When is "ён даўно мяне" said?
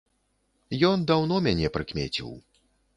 0.89-1.67